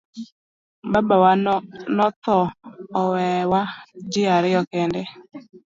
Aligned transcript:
Babawa 0.91 1.31
no 1.95 2.05
tho 2.23 2.37
owewa 3.01 3.61
ji 4.11 4.21
ariyo 4.37 4.61
kende. 4.71 5.01